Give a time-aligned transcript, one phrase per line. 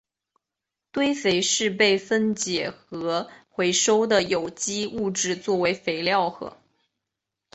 [0.91, 6.57] 堆肥是被分解和回收的有机物质作为肥料和。